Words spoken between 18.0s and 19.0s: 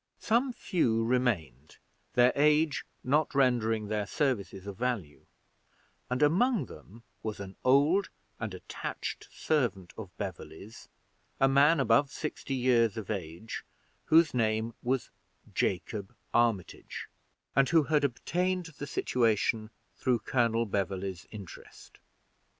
obtained the